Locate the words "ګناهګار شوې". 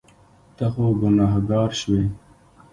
1.01-2.03